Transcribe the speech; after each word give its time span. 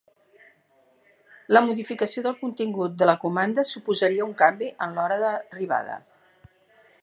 La 1.55 1.61
modificació 1.67 2.23
del 2.27 2.37
contingut 2.39 2.95
de 3.01 3.09
la 3.11 3.15
comanda 3.25 3.67
suposaria 3.73 4.27
un 4.29 4.35
canvi 4.41 4.71
en 4.87 4.97
l'hora 5.01 5.21
d'arribada. 5.27 6.01